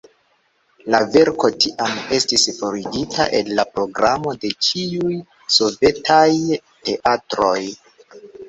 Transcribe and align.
La 0.93 1.01
verko 1.15 1.49
tiam 1.65 1.99
estis 2.17 2.47
forigita 2.61 3.27
el 3.41 3.53
la 3.61 3.67
programo 3.75 4.35
de 4.47 4.53
ĉiuj 4.69 5.21
sovetaj 5.59 6.27
teatroj. 6.91 7.57